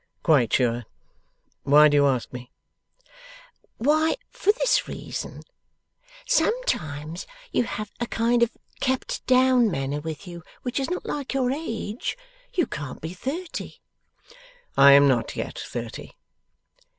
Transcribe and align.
'Quite 0.23 0.51
sure. 0.53 0.85
Why 1.61 1.87
do 1.87 1.95
you 1.95 2.07
ask 2.07 2.33
me?' 2.33 2.49
'Why, 3.77 4.15
for 4.31 4.51
this 4.51 4.87
reason. 4.87 5.43
Sometimes 6.25 7.27
you 7.51 7.65
have 7.65 7.91
a 7.99 8.07
kind 8.07 8.41
of 8.41 8.49
kept 8.79 9.23
down 9.27 9.69
manner 9.69 9.99
with 10.01 10.25
you, 10.27 10.41
which 10.63 10.79
is 10.79 10.89
not 10.89 11.05
like 11.05 11.35
your 11.35 11.51
age. 11.51 12.17
You 12.55 12.65
can't 12.65 12.99
be 12.99 13.13
thirty?' 13.13 13.79
'I 14.75 14.91
am 14.91 15.07
not 15.07 15.35
yet 15.35 15.59
thirty. 15.59 16.15